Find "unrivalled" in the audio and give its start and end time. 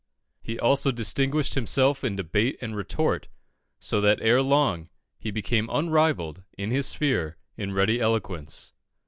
5.71-6.41